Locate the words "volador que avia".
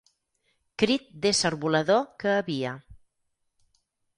1.65-2.73